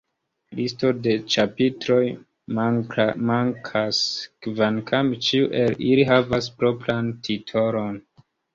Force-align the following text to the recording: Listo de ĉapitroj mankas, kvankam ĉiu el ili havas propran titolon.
Listo 0.59 0.89
de 1.07 1.11
ĉapitroj 1.35 1.99
mankas, 2.59 4.01
kvankam 4.47 5.13
ĉiu 5.29 5.53
el 5.63 5.79
ili 5.93 6.09
havas 6.15 6.51
propran 6.65 7.17
titolon. 7.31 8.05